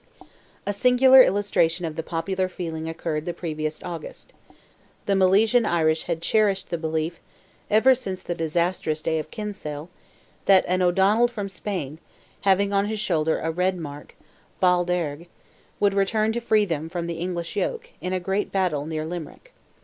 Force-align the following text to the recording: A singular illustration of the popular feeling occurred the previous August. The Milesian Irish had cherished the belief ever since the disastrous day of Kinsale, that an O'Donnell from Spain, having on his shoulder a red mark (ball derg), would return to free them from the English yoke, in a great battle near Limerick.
A 0.65 0.73
singular 0.73 1.21
illustration 1.21 1.85
of 1.85 1.95
the 1.95 2.01
popular 2.01 2.49
feeling 2.49 2.89
occurred 2.89 3.27
the 3.27 3.35
previous 3.35 3.83
August. 3.83 4.33
The 5.05 5.13
Milesian 5.13 5.63
Irish 5.63 6.05
had 6.05 6.23
cherished 6.23 6.71
the 6.71 6.77
belief 6.79 7.19
ever 7.69 7.93
since 7.93 8.19
the 8.23 8.33
disastrous 8.33 9.03
day 9.03 9.19
of 9.19 9.29
Kinsale, 9.29 9.89
that 10.45 10.65
an 10.67 10.81
O'Donnell 10.81 11.27
from 11.27 11.49
Spain, 11.49 11.99
having 12.41 12.73
on 12.73 12.87
his 12.87 12.99
shoulder 12.99 13.41
a 13.41 13.51
red 13.51 13.77
mark 13.77 14.15
(ball 14.59 14.85
derg), 14.85 15.27
would 15.79 15.93
return 15.93 16.31
to 16.31 16.39
free 16.41 16.65
them 16.65 16.89
from 16.89 17.05
the 17.05 17.19
English 17.19 17.55
yoke, 17.55 17.91
in 18.01 18.11
a 18.11 18.19
great 18.19 18.51
battle 18.51 18.87
near 18.87 19.05
Limerick. 19.05 19.53